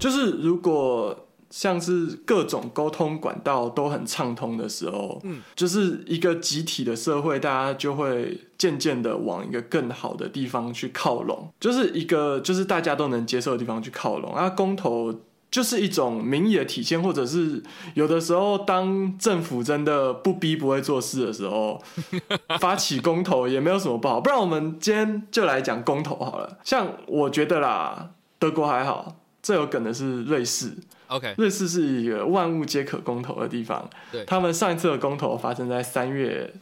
[0.00, 14.34] 就是如果像是各种沟通管道都很畅通的时候，嗯，就是一个集体的社会，大家就会渐渐的往一个更好的地方去靠拢，就是一个就是大家都能接受的地方去靠拢。
[14.34, 15.14] 啊，公投。
[15.54, 17.62] 就是一种民意的体现，或者是
[17.94, 21.80] 有的时候，当政府真的不逼不会做事的时候，
[22.58, 24.20] 发起公投也没有什么不好。
[24.20, 26.58] 不然我们今天就来讲公投好了。
[26.64, 29.14] 像我觉得啦，德国还好，
[29.44, 30.72] 最有梗的是瑞士。
[31.06, 33.88] OK，瑞士是一个万物皆可公投的地方。
[34.10, 36.52] 对，他们上一次的公投发生在三月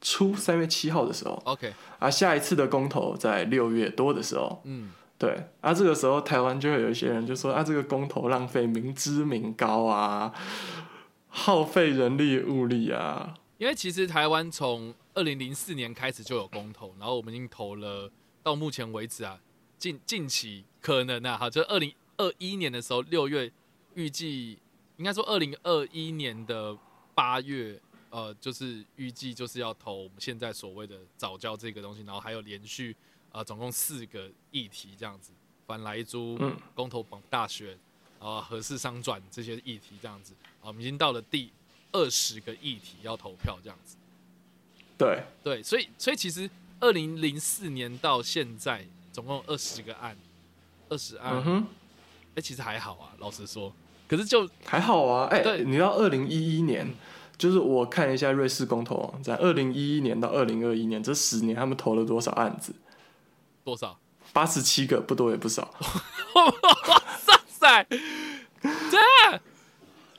[0.00, 1.40] 初，三月七号的时候。
[1.44, 4.60] OK，而下一次的公投在六月多的时候。
[4.64, 4.90] 嗯。
[5.20, 10.32] 对，啊，这个时候台湾就会有一些人就说啊，这个公投浪费民脂民膏啊，
[11.28, 13.34] 耗费人力物力啊。
[13.58, 18.10] 因为其实台湾从二零零四年开始就有公投，然后我们已经投了
[18.42, 19.38] 到目前为止啊，
[19.76, 23.52] 近近期可能啊，好，就二零二一年的时候六月，
[23.92, 24.58] 预计
[24.96, 26.74] 应该说二零二一年的
[27.14, 27.78] 八月
[28.08, 32.96] 呃，就是预计就是要投我们现在所谓的早教这个东西，然后还有连续
[33.32, 35.32] 呃总共四个议题这样子，
[35.66, 36.38] 反莱猪、
[36.74, 37.76] 公投榜大选
[38.18, 41.50] 啊、合适商转这些议题这样子，啊，我们已经到了第
[41.92, 43.96] 二十个议题要投票这样子。
[44.98, 46.48] 对对，所以所以其实
[46.80, 50.16] 二零零四年到现在总共二十个案，
[50.88, 51.66] 二十案，
[52.34, 53.72] 哎，其实还好啊，老实说，
[54.06, 56.92] 可是就还好啊，哎，对，你到二零一一年。
[57.38, 62.70] 就是我看一下瑞士公投网站，二零一一年到二零二一年这十年，他们投了多少案子？
[63.64, 63.98] 多少？
[64.32, 65.62] 八十七个，不多也不少。
[66.34, 67.02] 哇
[67.48, 67.86] 塞，
[68.62, 69.40] 这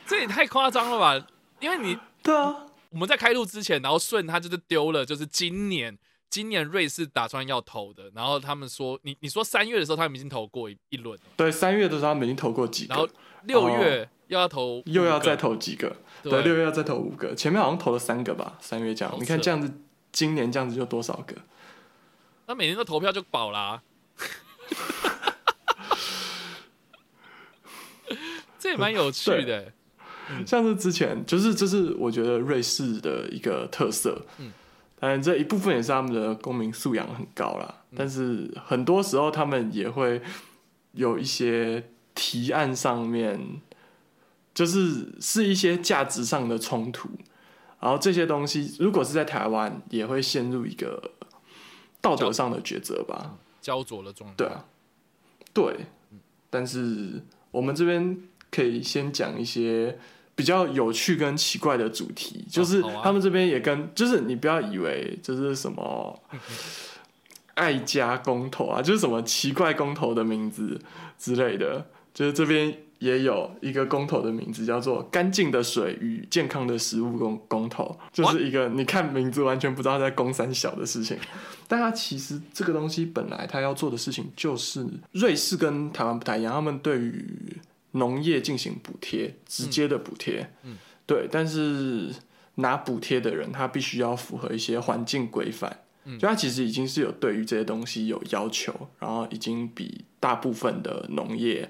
[0.06, 1.28] 这也太夸张了吧？
[1.60, 5.98] 因为你对啊，我们在开录之前，然后顺他就是丢了，就是今年
[6.30, 13.08] 今年瑞士打算要投的，然后他们说你你说三月的时候他们已经投过一一轮，对，三月的时候他们已经投过几个，然后
[13.44, 15.96] 六月又要投，又要再投几个。
[16.24, 18.58] 对，六月要再投五个，前面好像投了三个吧。
[18.60, 19.74] 三月这样，你看这样子，
[20.12, 21.36] 今年这样子就多少个？
[22.52, 23.82] 那每年都投票就饱啦。
[28.60, 29.72] 这也蛮有趣的。
[30.46, 34.26] 像是之前，就是这是我觉得瑞士的一个特色。
[34.38, 34.52] 嗯，
[35.00, 37.74] 当然这一部分也是他们的公民素养很高啦。
[37.96, 40.22] 但是很多时候他们也会
[40.92, 43.62] 有一些提案上面。
[44.54, 47.08] 就是是一些价值上的冲突，
[47.80, 51.12] 然后这些东西如果是在台湾，也会陷入一个
[52.02, 54.36] 道德上的抉择吧，焦灼的状态。
[54.36, 54.66] 对啊，
[55.54, 55.86] 对，
[56.50, 58.18] 但是我们这边
[58.50, 59.98] 可以先讲一些
[60.36, 66.20] 比较有趣跟奇怪的主题，就是他们这边也跟，就是你不要以为这是什么
[67.56, 70.82] 爱家公投啊，就是什么奇怪公投的名字
[71.20, 72.78] 之类的，就是这边。
[73.02, 81.18] 也有一个公投的名字叫做“干净的水与健康的食物公公投”，就是一个你看名字完全不知道在公三小的事情，
[81.68, 87.58] 但它其实这个东西本来它要做的事情就是瑞士跟台湾不太一样，他们对于
[87.94, 92.14] 农业进行补贴，直接的补贴，嗯，对，但是
[92.56, 101.68] 拿补贴的人他必须要符合一些环境规范，嗯，就他其实已经是有对于这些东西有要求，然后已经比大部分的农业。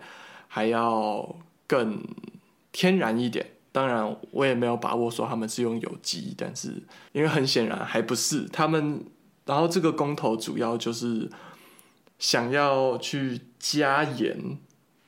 [0.53, 1.33] 还要
[1.65, 2.03] 更
[2.73, 6.83] 天然一点，当然我也没有把握说他们是用有机，但是
[7.13, 9.05] 因为很显然还不是他们。
[9.45, 11.29] 然后这个公投主要就是
[12.19, 14.57] 想要去加严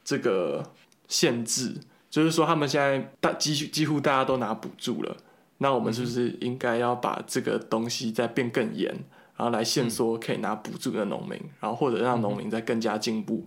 [0.05, 0.71] 这个
[1.09, 1.75] 限制，
[2.09, 5.17] 就是说他们现在大几几乎大家都拿补助了，
[5.57, 8.87] 那我们是不是应该要把这个东西再变更严，
[9.35, 13.45] 然后来限缩可以拿补助的农民，然后或者让农民再更加进步。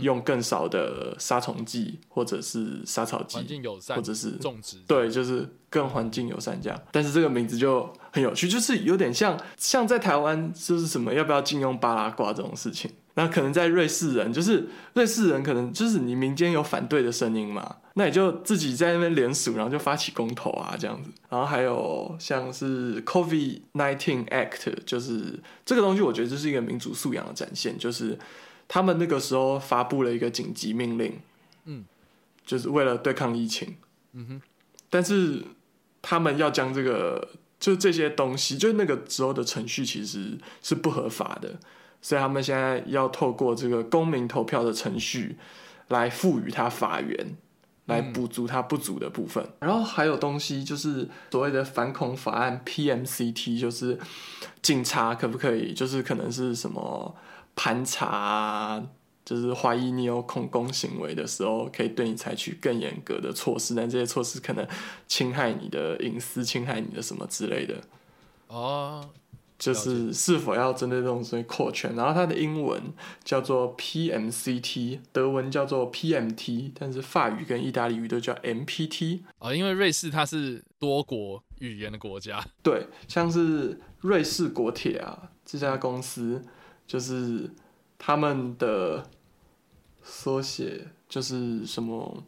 [0.00, 6.80] 用更少的杀虫剂，或者是杀草剂，环境友善，或者是种植，对，就是更环境友善这样。
[6.90, 12.90] 但是这个名字就很有趣，就是有点像像在台湾就是什么要不要禁用巴拉瓜这种事情。
[13.16, 21.10] 那可能在瑞士人，就是瑞士人可能就是你民间有反对的声音嘛，那你就自己在那边联署，然后就发起公投啊这样子。
[21.28, 28.18] 然后还有像是 COVID nineteen Act，就是这个东西，我觉得这是一个民主素养的展现，就是。
[28.66, 31.20] 他们那个时候发布了一个紧急命令，
[31.66, 31.84] 嗯，
[32.44, 33.76] 就是为了对抗疫情，
[34.12, 34.42] 嗯哼，
[34.88, 35.42] 但是
[36.00, 37.28] 他们要将这个
[37.60, 41.58] 就这些东西，就那个时候的程序其实是不合法的，
[42.00, 45.36] 所以他们现在要透过这个公民投票的程序
[45.88, 47.36] 来赋予它法源，
[47.86, 49.46] 来补足它不足的部分。
[49.60, 53.98] 然后还有东西就是所谓的反恐法案 PMCT，就是
[54.62, 57.14] 警察可不可以，就是可能是什么。
[57.56, 58.84] 盘查，
[59.24, 64.66] 就是怀疑你有恐攻行为的时候，可以对你采取更严格的措施，但这些措施可能
[65.06, 67.80] 侵害你的隐私，侵害你的什么之类的。
[68.48, 69.08] 哦，
[69.58, 71.94] 就是是否要针对这种东西扩权？
[71.96, 72.82] 然后它的英文
[73.24, 79.20] 叫做 PMCT，德文叫做 PMT，但是法语跟意大利语都叫 MPT。
[79.38, 82.44] 啊，因为瑞士它是多国语言的国家。
[82.62, 86.44] 对，像是瑞士国铁啊这家公司。
[86.86, 87.50] 就是
[87.98, 89.08] 他们的
[90.02, 92.22] 缩写，就是什么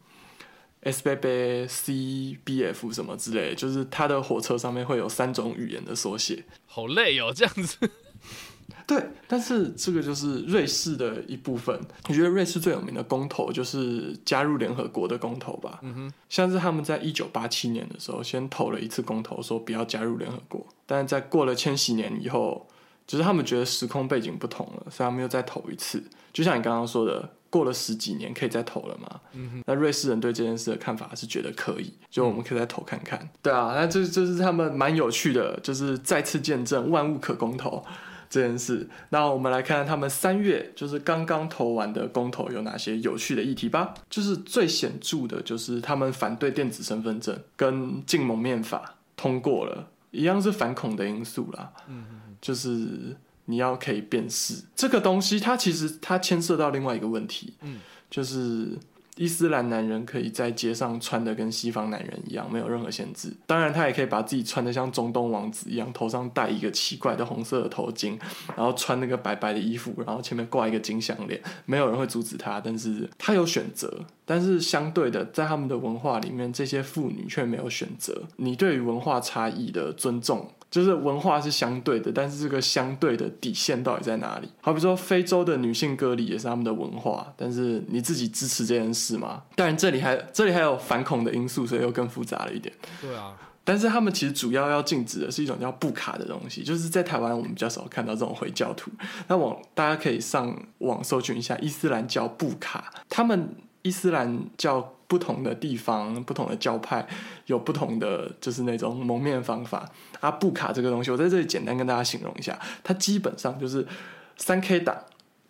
[0.81, 6.43] S B B C B F 什么之类，就是他的火车上面会有三种语言的缩写。
[6.65, 7.77] 好累哦，这样子。
[8.87, 11.77] 对，但是这个就是瑞士的一部分。
[12.07, 15.79] 我觉得瑞士最有名的公投就是加入联合国的公投吧。
[15.83, 22.67] 嗯哼，像是他们在一九八七年的时候先投了一次公投，说不要加入联合国，但是在过了千禧年以后。
[23.07, 26.03] 只是他们觉得时空背景不同了，所以他们又再投一次。
[26.33, 29.21] 就像你刚刚说的，过了十几年可以再投了嘛？
[29.33, 33.27] 嗯那瑞士人对这件事的看法是觉得可以，就我们可以再投看看。
[33.41, 37.83] 对啊，那这就是他们蛮有趣的，就是再次见证万物可公投
[38.29, 38.87] 这件事。
[39.09, 43.93] 那我们来看看他们三月就是刚刚投完的公投有哪些有趣的议题吧。
[44.09, 51.71] 就是最显著的，就是他们反对电子身份证跟禁蒙面法通过了，一样是反恐的因素啦。
[51.87, 52.05] 嗯
[52.41, 53.15] 就是。
[53.49, 58.77] 你要可以辨识这个东西，它其实它牵涉到另外一个问题，嗯，就是
[59.17, 63.33] 伊斯兰男人可以在街上穿的跟西方男人一样，没有任何限制。
[63.45, 68.17] 当然，他也可以把自己穿的像中东王子一样，头上戴一个奇怪的红色的头巾，
[68.55, 72.61] 然后穿那个白白的衣服，然后前面挂一个金项链，没有人会阻止他。
[72.61, 78.23] 但是他有选择，但是相对的，在他们的文化里面，这些妇女却没有选择。
[78.37, 80.51] 你对于文化差异的尊重。
[80.69, 84.49] 就是文化是相对的，但是这个相对的底线到底在哪里？
[84.61, 89.43] 好比说非洲的女性割礼也是他们的文化，但是你自己支持这件事吗？
[89.55, 92.73] 当然这里还这里还有反恐的因素，所以又更复杂了一点。
[93.01, 98.91] 对啊，但是他们其实主要要禁止的是一种叫布卡的东西，就是在台湾我们比较少看到这种回教徒。
[99.27, 104.93] 那网大家可以上网搜寻一下伊斯兰教布卡，他们伊斯兰教。
[105.07, 107.07] 不同的地方、不同的教派
[107.45, 109.89] 有不同的就是那种蒙面方法。
[110.19, 113.87] 阿布卡这个东西，我在这里简单跟大家形容一下，它基本上就是
[114.35, 114.97] 三 K 档，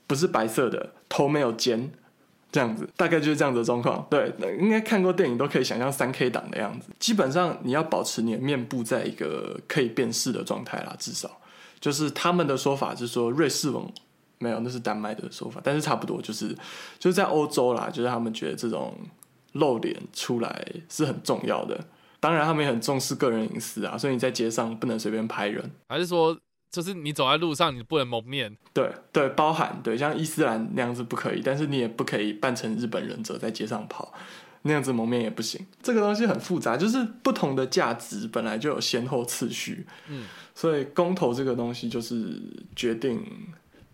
[0.06, 1.92] 不是白色的，头没有尖，
[2.52, 4.06] 这样子，大概就是这样子的状况。
[4.10, 6.90] 对，应该看过电影都可以想象三 K 档的样子。
[7.00, 11.32] 基本上你要保持你的面部在一个可以辨识的状态啦，至少
[11.80, 13.84] 就是他们的说法是说瑞士文。
[14.40, 16.56] 没有，那是丹麦的说法，但是差不多就是
[17.00, 18.94] 就是在欧洲啦，就是他们觉得这种。
[19.58, 21.86] 露脸出来是很重要的，
[22.20, 26.38] 当然他们也很重视个人隐私啊，所以你在街上不能随便拍人，还是说
[26.72, 28.56] 就是你走在路上你不能蒙面？
[28.74, 34.14] 对对，包含对，像伊斯兰那样子不可以，但是你也不可以扮成日本忍者在街上跑，
[34.64, 35.66] 那样子蒙面也不行。
[35.82, 42.42] 这个东西很复杂，就是不同的价值本来就有先后次序，嗯，所以公投这个东西就是
[42.76, 43.24] 决定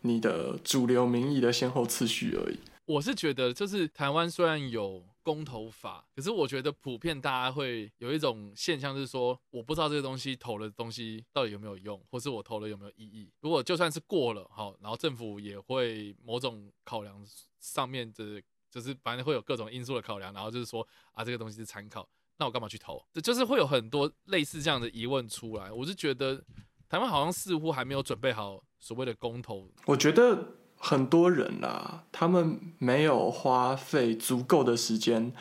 [0.02, 2.58] 你的主流民意的先后次序而已。
[2.86, 5.04] 我是觉得，就是台湾虽然有。
[5.24, 13.32] 公投法，可是我觉得普遍大家会有一种现象，就是说我不知道这个东西投的东西到底有没有用，或是我投了有没有意义。
[13.40, 17.26] 如果就算是过了，好，然后政府也会某种考量
[17.62, 22.08] 上面的，就是反正会有各种因素的考量，然后就是说啊，这个东西是参考，
[22.38, 23.04] 那我干嘛去投？
[23.14, 25.72] 这就是会有很多类似这样的疑问出来。
[25.72, 26.44] 我是觉得
[26.90, 29.72] 台湾好像似乎还没有准备好所谓的公投。
[29.86, 30.63] 我觉得。
[30.86, 35.32] 很多人啦，他们没有花费足够的时间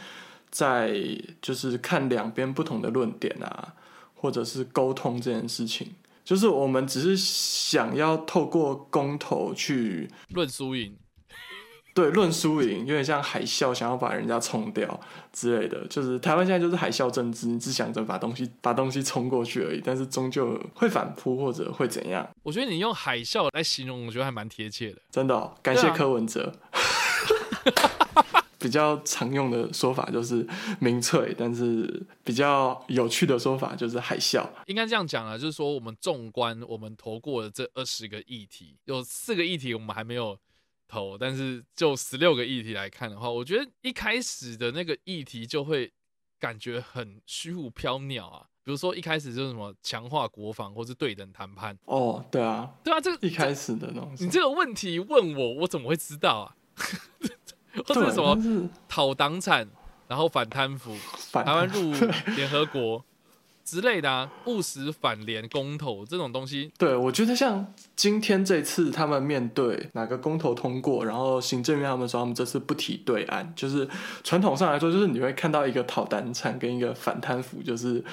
[0.52, 0.94] 在
[1.40, 3.74] 就是看两边不同的论点啊，
[4.14, 5.96] 或者是沟通这件事情。
[6.24, 10.96] 就是我们只是想要透过公投去论输赢。
[11.94, 14.98] 对，论输赢有点像海啸，想要把人家冲掉
[15.30, 15.86] 之类的。
[15.88, 22.26] 就是台湾现在就是海啸政治，你只想着把东西把东西冲过去而已，但是终究会反扑或者会怎样？
[22.42, 25.02] 我觉得你用海啸来形容，我觉得还蛮贴切的。
[25.10, 26.54] 真的，感谢柯文哲。
[28.58, 30.46] 比较常用的说法就是
[30.78, 34.48] 民粹，但是比较有趣的说法就是海啸。
[34.66, 40.38] 应该这样讲啊，就是说我们纵观我们投过的这二十个议题，有四个议题我们还没有。
[40.92, 45.90] 投，但是就十六个议题来看的话，我觉得一开始的那个议题就会
[46.38, 48.46] 感觉很虚无缥缈啊。
[48.62, 51.76] 比如说一开始就是什么强化国防或是对等谈判。
[51.86, 54.24] 哦，对啊，对啊，这个一开始的东西。
[54.24, 56.56] 你这个问题问我，我怎么会知道啊？
[57.86, 59.66] 或者什么讨党产，
[60.08, 60.94] 然后反贪腐，
[61.32, 61.92] 台湾入
[62.36, 63.02] 联合国。
[63.64, 73.88] 之类的啊，务实反联公投这种东西，对我觉得像今天这次他们面对哪个公投通过，然后行政院他们说他们这次不提对案，就是
[74.24, 78.04] 传统上来说，就是你会看到一个讨单产跟一个反贪腐，就是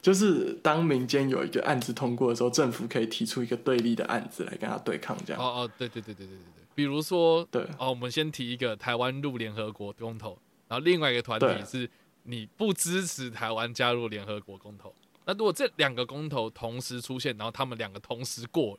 [0.00, 5.42] 就是当民间有一个案子通过的时候，政府可以提出一个对立的案子来跟他对抗这样。
[5.42, 10.38] 哦哦，对对对对对对对，比如说对哦，我们先提一个台湾入联合国公投，
[10.68, 11.88] 然后另外一个团体是。
[12.24, 14.94] 你不支持台湾加入联合国公投，
[15.26, 18.78] 那如果这两个公投同时出现，然后他们两个同时过，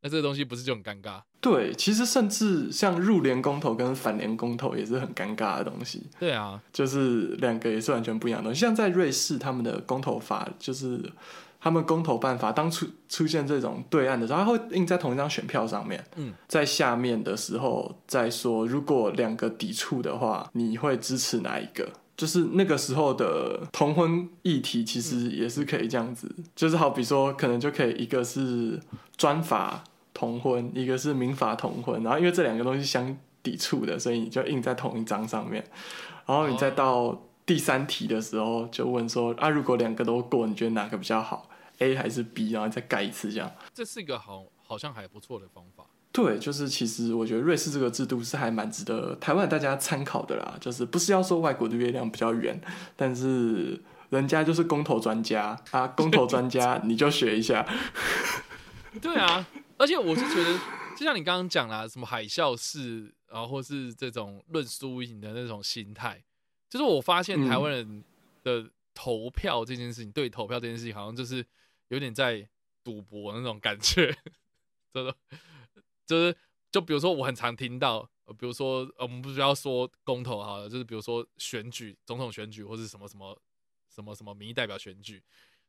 [0.00, 1.20] 那这个东西不是就很尴尬？
[1.40, 6.06] 对，其实甚至像入联公投跟反联公投也是很尴尬的东西。
[6.18, 8.60] 对啊，就是两个也是完全不一样的东西。
[8.60, 11.00] 像在瑞士，他们的公投法就是
[11.60, 16.04] 他们公投办法，当出出现这种对岸的时候，它会印在同一张选票上面。
[16.16, 21.88] 嗯，在下面的时候再说，如果两个抵触的话，你会支持哪一个？
[22.16, 28.80] 就是那个时候的同婚议题，其实也是可以这样子，就是好比说，可能就可以一个是
[29.16, 29.84] 专法
[30.14, 35.62] 同婚，一个是民法同婚，然后因为这两个东西相抵触的，所以你就印在同一张上面。
[36.24, 42.50] 然后你再到第三题的时候，就问说啊，如果两个都过，你觉得哪个比较好？A 还是 B？
[42.50, 43.52] 然后再盖一次这样。
[43.74, 45.84] 这是一个好，好像还不错的方法。
[46.16, 50.56] 对，就是其实我觉得瑞士这个制度是还蛮值得台湾大家参考的啦。
[50.58, 52.58] 就是不是要说外国的月亮比较圆，
[52.96, 57.68] 但是人家就是公投专家啊，公投专家你就学一下。
[59.02, 59.46] 对啊，
[59.76, 60.58] 而且我是觉得，
[60.96, 66.24] 就像你刚刚讲啦，什么海啸式，然后或是这种论输赢的那种心态，
[66.70, 68.02] 就是我发现台湾人
[68.42, 71.44] 的投票这件事情，对投票这件事情，好像就是
[71.88, 72.48] 有点在
[72.82, 74.16] 赌博那种感觉，
[74.94, 75.14] 真的。
[76.06, 76.36] 就是，
[76.70, 83.36] 就比如说，我很常听到，呃，比如说，我们不需要说公投好了，就是比如说选举，总统选举或者什么什么
[83.92, 85.22] 什么什么民意代表选举，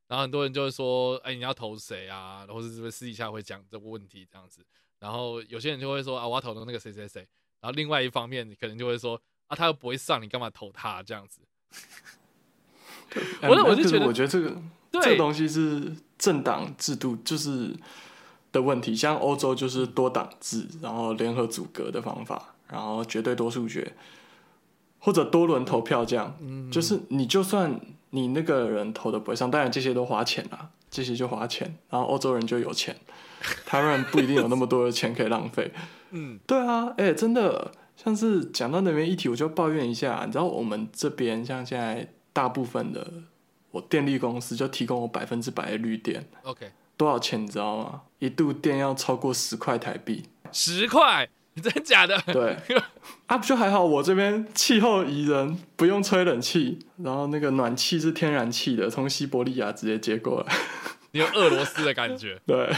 [0.08, 2.46] 然后很多人就会说，哎，你要投谁啊？
[2.48, 4.64] 或者是不是私底下会讲这个问题这样子？
[5.00, 7.28] 然后有些人就会说，啊，我要投的那个谁谁谁。
[7.60, 11.42] 然后另外一方面，你可能就会说，啊，他又不会上，你干嘛投他这样子？
[13.42, 14.62] 我我就觉得，我觉得这个
[14.92, 17.76] 这个东西是政党制度，就是。
[18.52, 23.94] 的问题，像欧洲就是多党制，然后联合组阁的方法，然后绝对多数决，
[25.00, 26.36] 或者多轮投票这样，
[26.72, 27.80] 就是你就算
[28.12, 32.96] 你那个人投的不会上，当然这些都花钱啦，这些就花钱，然后欧洲人就有钱，
[33.66, 35.72] 台湾人不一定有那么多的钱可以浪费。
[36.12, 43.06] 嗯，对啊，哎，真的，像是讲到那边议题，我就抱怨一下，你知道我们这边像现在大部分的
[43.72, 46.72] 我电力公司就提供我百分之百的绿电，OK。
[46.98, 48.02] 多少钱你知道吗？
[48.20, 51.30] 一度电要超过十块台币，十块？
[51.62, 52.16] 真假的？
[52.28, 52.56] 对，
[53.26, 53.84] 啊，不就还好？
[53.84, 60.56] 我这边气候宜人，不用吹冷气，然后那个暖气是天然气的，从西伯利亚直接接过来。
[61.12, 62.40] 你有俄罗斯的感觉？
[62.46, 62.70] 对，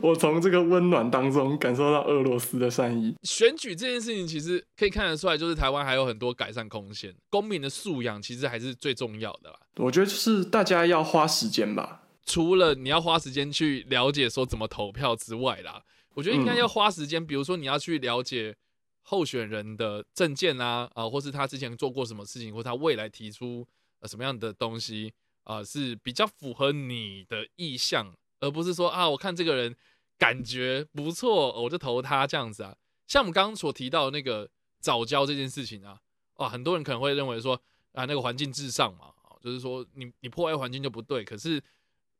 [0.00, 3.14] 我从这个温暖当中感受到俄罗斯的善意。
[3.24, 7.14] 选举这件事情其实可以看得出来，就是台湾还有很多改善空间。
[7.28, 9.56] 公民的素养其实还是最重要的啦。
[9.76, 11.99] 我觉得就是大家要花时间吧。
[12.30, 18.56] 除了你要花时间去了解说怎么投票之外啦，我觉得应该要花时间，比如说你要去了解
[19.02, 23.66] 候选人的证件啊，啊，或是他之前做过什么事情，或他未来提出
[23.98, 25.12] 呃什么样的东西
[25.42, 29.74] 啊，是比较符合你的意向，而不是说啊，我看这个人
[30.16, 32.76] 感觉不错，我就投他这样子啊。
[33.08, 35.98] 像我们刚刚所提到的那个早教这件事情啊，
[36.36, 37.60] 哇，很多人可能会认为说
[37.92, 39.06] 啊，那个环境至上嘛，
[39.42, 41.60] 就是说你你破坏环境就不对，可是。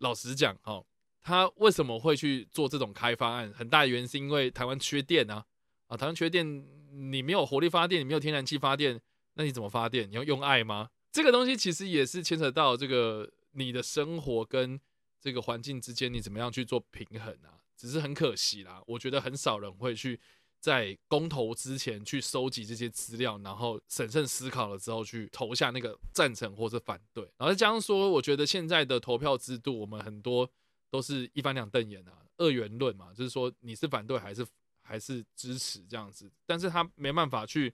[0.00, 0.84] 老实讲，哈，
[1.22, 3.50] 他为什么会去做这种开发案？
[3.52, 5.46] 很大的原因是因为台湾缺电啊，
[5.86, 6.44] 啊，台湾缺电，
[6.92, 9.00] 你没有火力发电，你没有天然气发电，
[9.34, 10.10] 那你怎么发电？
[10.10, 10.90] 你要用爱吗？
[11.12, 14.78] 这个东西其实也是牵扯到这个你的生活跟
[15.20, 17.56] 这个环境之间，你怎么样去做平衡啊？
[17.76, 20.20] 只是很可惜啦，我觉得很少人会去。
[20.60, 27.24] 在公投之前去收集这些资料，然后审慎思考了之后去投下那个赞成或者反对。
[27.38, 30.48] 然后再加上说，我觉得现在的投票制度，我们很多
[30.90, 34.46] 都是一翻两瞪眼啊，二元论嘛，就是说你是反对还是
[34.82, 36.30] 还是支持这样子。
[36.44, 37.72] 但是他没办法去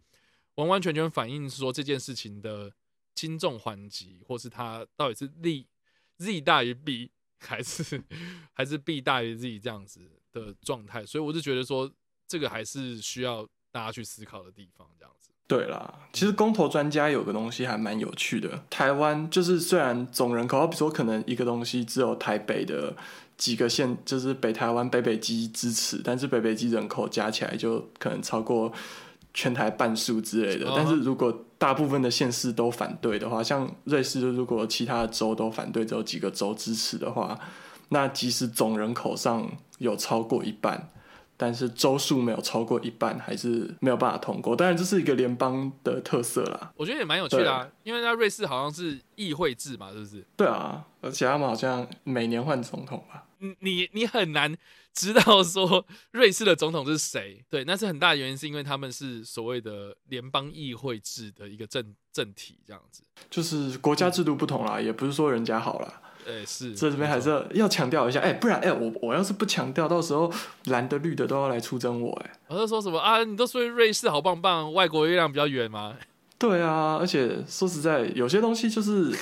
[0.55, 2.73] 完完全全反映说这件事情的
[3.17, 5.67] 轻重缓急，或是他到底是利
[6.19, 7.11] z 大于 b
[7.41, 8.01] 还是
[8.55, 11.05] 还是 b 大于 z 这样子的状态。
[11.05, 11.93] 所以我就觉得说。
[12.29, 15.31] 这个还是需要大家去思考的地方，这样子。
[15.49, 18.65] 对啦，其实公投专家有个东西还蛮有趣的。
[18.69, 22.93] 台湾就是虽然总人口，比如说可能一个东西只有台北的
[23.37, 28.73] 几个县，就是北台湾北北基支持，但是北北基人口加起来就可能超过
[29.33, 30.67] 全台半数之类的。
[30.75, 37.39] 但是如果大部分的县市都反对的话，像瑞士，如果其他的州都反对，只有几个州支持的话，
[37.91, 39.49] 那即使总人口上
[39.79, 40.91] 有超过一半。
[41.37, 44.57] 但是周数没有超过一半，还是没有办法通过。
[44.57, 46.73] 当然，这是一个联邦的特色啦。
[46.77, 50.27] 我觉得也蛮有趣的啊，因为在瑞士好像是议会制嘛，是不是？
[50.37, 53.25] 对啊，而且他们好像每年换总统吧。
[53.39, 54.57] 你你你很难
[54.95, 57.45] 知道说瑞士的总统是谁。
[57.51, 63.03] 对，那是很大的原因，是因为他们是所谓的联邦议会制的一个政政体，这样子。
[63.29, 66.01] 就是国家制度不同啦，也不是说人家好啦。
[66.27, 70.33] 哎，是，这这边还是要要强调一下，哎，不然，哎，我我要是不强调，到时候
[70.65, 73.23] 蓝的绿的都要来出征我，哎，我在说什么啊？
[73.25, 75.95] 你都说瑞士好棒棒，外国月亮比较圆吗？
[76.39, 79.15] 对啊，而且说实在，有些东西就是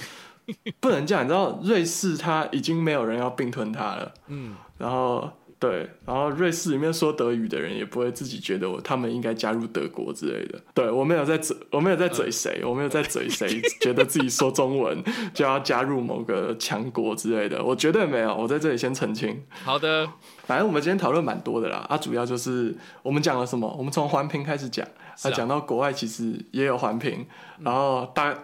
[0.80, 5.30] 不能这样，你知道，瑞士它已经没有人要并吞它了，嗯，然后。
[5.64, 10.60] 对，然后瑞士里面说德语的人也不会自己觉得我他们应该加入德国之类的。
[10.74, 13.48] 对我没有在嘴，我没有在嘴谁，我没有在嘴谁，
[13.80, 15.02] 觉得自己说中文
[15.32, 18.34] 就要加入某个强国之类的，我绝对没有。
[18.34, 19.42] 我在这里先澄清。
[19.64, 20.06] 好的，
[20.44, 23.74] 反正我们今天讨论蛮多的啦，啊，主要就是我们讲了什么？
[23.78, 24.86] 我们从环评开始讲，
[25.22, 27.24] 啊，讲到国外其实也有环评，
[27.60, 28.34] 然后大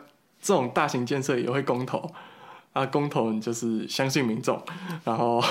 [0.41, 2.11] 这种大型建设也会公投。
[2.81, 4.59] 啊，公投你就是相信民众，
[5.05, 5.43] 然后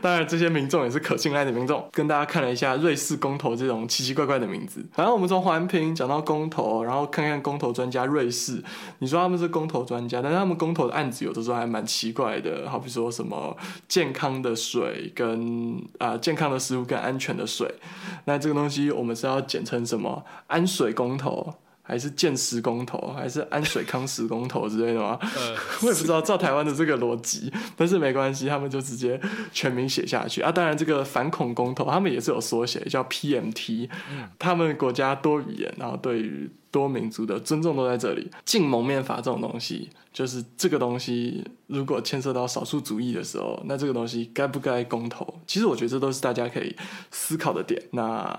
[0.00, 1.86] 当然这些民众也是可信赖的民众。
[1.92, 4.84] 跟大家看了一下瑞士公投这种奇奇怪怪的名字。
[4.92, 8.62] 反正我们从环评讲到公投，然后看看公投专家瑞士，
[9.00, 13.54] 你说他们是公投专家，但是他们公投的案子有的时候还蛮奇怪的，好比说什么
[13.86, 17.72] 健康的水跟啊健康的食物跟安全的水，
[18.24, 21.54] 那这个东西我们是要简称什么安水公投？
[21.86, 25.18] 还是建石公投，还是安水康石公投之类的吗？
[25.82, 29.20] 我也不知道照台湾的这个逻辑， 但是没关系，他们就直接
[29.52, 30.50] 全名写下去啊。
[30.50, 33.90] 当然，这个反恐公投他们也是有缩写，叫 PMT。
[34.38, 38.30] 他们国家多语言，然后对于多民族的尊重都在这里。
[38.46, 45.34] 禁蒙面法这种东西，就是这个东西如果牵涉到少数主义的时候，那这个东西该不该公投？
[45.46, 46.74] 其实我觉得这都是大家可以
[47.10, 47.82] 思考的点。
[47.90, 48.34] 那。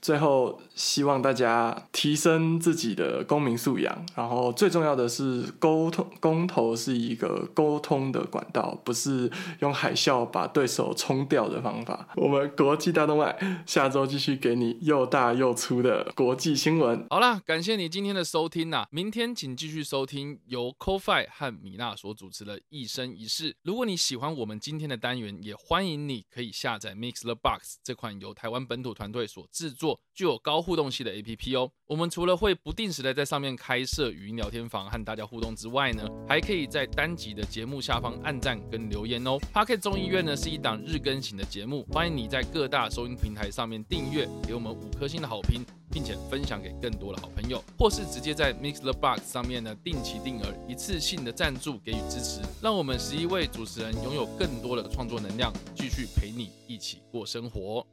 [0.00, 6.06] 最后，希望大家提升自己的公民素养，然后最重要的是沟通。
[6.20, 9.30] 公投是一个沟通的管道，不是
[9.60, 12.08] 用海啸把对手冲掉的方法。
[12.16, 17.04] 我们国际大动脉下周继续给你又大又粗的国际新闻。
[17.10, 18.86] 好啦，感谢你今天的收听呐！
[18.90, 23.52] 明天请继续收听由 CoFi 和米娜所主持的《一生一世》。
[23.62, 29.85] 如果你喜欢我们今天的单元，也欢迎你可以下载 Mix the Box 这款由台湾本土团队所制作。
[30.14, 31.70] 具有高互动性的 A P P 哦。
[31.86, 39.38] 我们除了会不定时的在上面开设语音聊天房和大家互动之外呢，还可以在单集的节目下方按赞跟留言哦。
[39.52, 57.86] Pocket 众议院呢是一档日更型的节目，欢迎你在各大收音平台上面订阅，给我们五颗星的好评，并且分享给更多的好朋友，或是直接在 Mix the Box 上面呢定期定额一次性的赞助给予支持，让我们十一位主持人拥有更多的创作能量，继续陪你一起过生活。